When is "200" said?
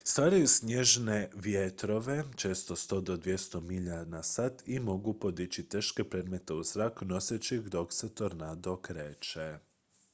3.21-3.59